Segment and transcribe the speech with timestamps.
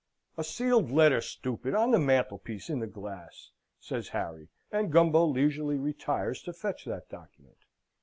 [0.35, 1.75] "A sealed letter, stupid!
[1.75, 7.07] on the mantelpiece, in the glass!" says Harry; and Gumbo leisurely retires to fetch that
[7.07, 7.59] document.